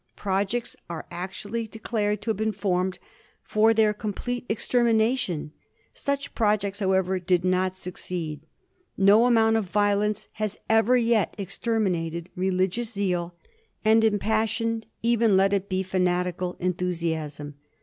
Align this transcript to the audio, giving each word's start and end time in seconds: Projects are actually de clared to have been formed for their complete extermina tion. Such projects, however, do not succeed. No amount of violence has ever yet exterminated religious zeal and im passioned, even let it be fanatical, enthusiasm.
Projects 0.15 0.75
are 0.89 1.05
actually 1.11 1.67
de 1.67 1.77
clared 1.77 2.23
to 2.23 2.31
have 2.31 2.37
been 2.37 2.51
formed 2.53 2.97
for 3.43 3.71
their 3.71 3.93
complete 3.93 4.47
extermina 4.47 5.15
tion. 5.15 5.51
Such 5.93 6.33
projects, 6.33 6.79
however, 6.79 7.19
do 7.19 7.37
not 7.43 7.75
succeed. 7.75 8.39
No 8.97 9.27
amount 9.27 9.57
of 9.57 9.67
violence 9.69 10.27
has 10.31 10.57
ever 10.67 10.97
yet 10.97 11.35
exterminated 11.37 12.29
religious 12.35 12.91
zeal 12.93 13.35
and 13.85 14.03
im 14.03 14.17
passioned, 14.17 14.87
even 15.03 15.37
let 15.37 15.53
it 15.53 15.69
be 15.69 15.83
fanatical, 15.83 16.57
enthusiasm. 16.59 17.53